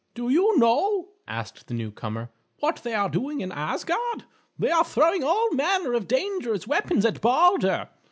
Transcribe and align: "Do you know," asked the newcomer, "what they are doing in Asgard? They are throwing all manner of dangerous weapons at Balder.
"Do 0.15 0.29
you 0.29 0.57
know," 0.57 1.09
asked 1.27 1.67
the 1.67 1.75
newcomer, 1.75 2.31
"what 2.59 2.77
they 2.77 2.95
are 2.95 3.07
doing 3.07 3.41
in 3.41 3.51
Asgard? 3.51 4.23
They 4.57 4.71
are 4.71 4.83
throwing 4.83 5.23
all 5.23 5.51
manner 5.51 5.93
of 5.93 6.07
dangerous 6.07 6.65
weapons 6.65 7.05
at 7.05 7.21
Balder. 7.21 7.87